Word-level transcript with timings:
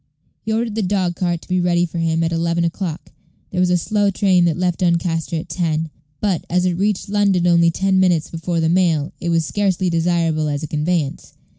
He 0.41 0.51
ordered 0.51 0.73
the 0.73 0.81
dog 0.81 1.15
cart 1.15 1.43
to 1.43 1.47
be 1.47 1.59
got 1.59 1.65
ready 1.67 1.85
for 1.85 1.99
him 1.99 2.23
at 2.23 2.31
eleven 2.33 2.63
o'clock. 2.63 3.11
There 3.51 3.59
was 3.59 3.69
a 3.69 3.77
slow 3.77 4.09
train 4.09 4.45
that 4.45 4.57
left 4.57 4.79
Doncaster 4.79 5.35
at 5.35 5.47
ten; 5.47 5.91
but, 6.19 6.43
as 6.49 6.65
it 6.65 6.73
reached 6.75 7.07
London 7.07 7.45
only 7.45 7.69
ten 7.69 7.99
minutes 7.99 8.31
before 8.31 8.59
the 8.59 8.67
mail, 8.67 9.13
it 9.19 9.29
was 9.29 9.45
scarcely 9.45 9.91
desirable 9.91 10.47
as 10.47 10.63
a 10.63 10.67
conveyance. 10.67 11.33